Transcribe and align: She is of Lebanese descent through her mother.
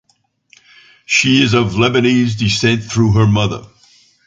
She 1.05 1.43
is 1.43 1.53
of 1.53 1.73
Lebanese 1.73 2.35
descent 2.35 2.83
through 2.83 3.11
her 3.11 3.27
mother. 3.27 3.67